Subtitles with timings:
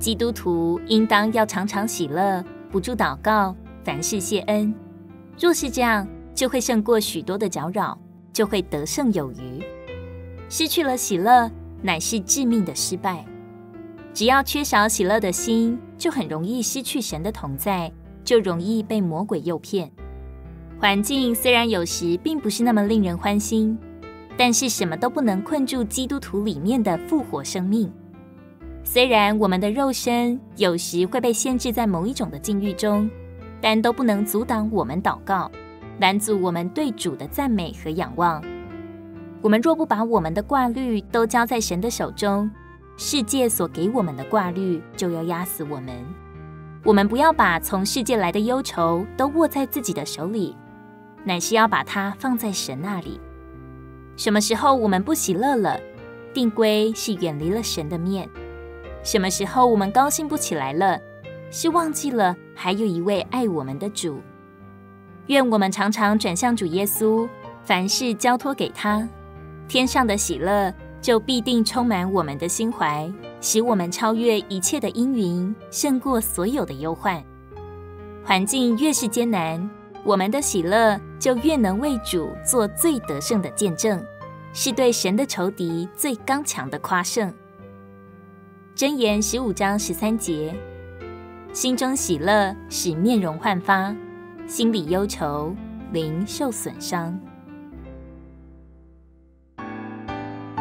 [0.00, 3.54] 基督徒应当要常常喜乐，不住祷告，
[3.84, 4.74] 凡事谢恩。
[5.38, 7.96] 若是这样，就会胜过许多的搅扰，
[8.32, 9.62] 就会得胜有余。
[10.48, 11.50] 失去了喜乐，
[11.82, 13.22] 乃是致命的失败。
[14.14, 17.92] 只要缺少喜乐的心，就很容易失去神的同在，
[18.24, 19.92] 就容易被魔鬼诱骗。
[20.78, 23.78] 环境虽然有时并不是那么令人欢心，
[24.38, 27.92] 但是什么都不能困住基督徒里面的复活生命。
[28.92, 33.08] 虽然我们的肉身有时会被限制在某一种的境遇中，
[33.60, 35.48] 但都不能阻挡我们祷告，
[36.00, 38.42] 拦阻我们对主的赞美和仰望。
[39.42, 42.50] 我们若不把我们的挂虑都交在神的手中，
[42.96, 45.94] 世界所给我们的挂虑就要压死我们。
[46.82, 50.56] 我们不要把从世界来的忧愁都握在自己的手里，
[51.22, 53.20] 乃是要把它放在神那里。
[54.16, 55.78] 什么时候我们不喜乐了，
[56.34, 58.26] 定归是远离了神的面；
[59.02, 61.00] 什么时候我们高兴不起来了，
[61.50, 64.20] 是忘记了还有一位爱我们的主。
[65.26, 67.28] 愿我们常常转向主耶稣，
[67.64, 69.08] 凡事交托给他，
[69.68, 70.72] 天上的喜乐。
[71.02, 77.24] 就必定充满我们的心怀，使我们超越一切的阴云，胜过所有的忧患。
[78.22, 79.70] 环境越是艰难，
[80.04, 84.04] 我们的喜乐就越能为主做最得胜的见证，
[84.52, 87.32] 是对神的仇敌最刚强的夸胜。
[88.80, 90.54] 箴言十五章十三节：
[91.52, 93.94] 心中喜乐，使面容焕发；
[94.46, 95.54] 心里忧愁，
[95.92, 97.20] 灵受损伤。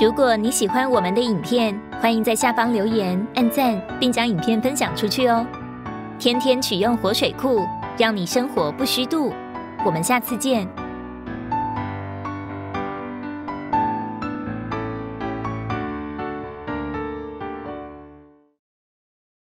[0.00, 5.46] 如果你喜欢我们的影片，欢迎在下方留言、按赞，并将影片分享出去哦。
[6.18, 7.64] 天天取用活水库，
[7.96, 9.32] 让你生活不虚度。
[9.86, 10.68] 我们下次见。